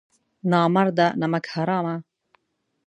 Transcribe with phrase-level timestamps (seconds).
[0.51, 1.95] نامرده نمک حرامه!